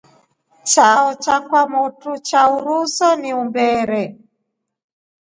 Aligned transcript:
Chao 0.71 1.07
cha 1.23 1.35
kwamotu 1.47 2.09
cha 2.27 2.41
uruuso 2.55 3.07
ni 3.21 3.29
umberere. 3.41 4.03